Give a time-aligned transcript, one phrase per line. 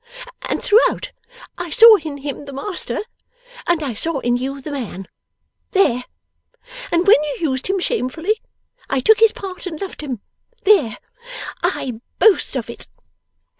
[0.49, 1.11] And throughout
[1.59, 3.01] I saw in him the master,
[3.67, 5.07] and I saw in you the man
[5.73, 6.05] There!
[6.91, 8.41] And when you used him shamefully,
[8.89, 10.21] I took his part and loved him
[10.63, 10.97] There!
[11.61, 12.87] I boast of it!